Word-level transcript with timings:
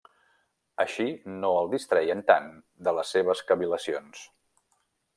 Així 0.83 1.05
no 1.35 1.51
el 1.59 1.69
distreien 1.75 2.25
tant 2.33 2.49
de 2.89 2.97
les 3.01 3.15
seves 3.17 3.47
cavil·lacions. 3.53 4.29